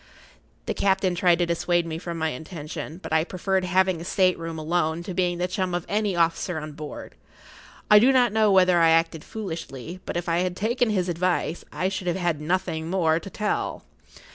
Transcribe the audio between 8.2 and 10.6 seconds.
know whether I acted foolishly, but if I had